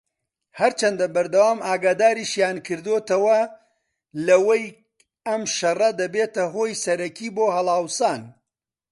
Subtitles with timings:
[0.59, 3.39] هەرچەندە بەردەوام ئاگاداریشیان کردۆتەوە
[4.27, 4.65] لەوەی
[5.27, 8.21] ئەم شەڕە دەبێتە هۆی سەرەکیی بۆ هەڵاوسان